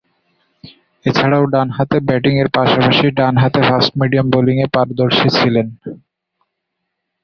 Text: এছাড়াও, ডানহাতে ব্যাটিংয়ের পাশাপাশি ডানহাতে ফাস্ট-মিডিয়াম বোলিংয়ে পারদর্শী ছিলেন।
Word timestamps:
এছাড়াও, 1.05 1.43
ডানহাতে 1.53 1.97
ব্যাটিংয়ের 2.07 2.49
পাশাপাশি 2.55 3.05
ডানহাতে 3.19 3.59
ফাস্ট-মিডিয়াম 3.69 4.27
বোলিংয়ে 4.33 4.67
পারদর্শী 4.75 5.27
ছিলেন। 5.37 5.67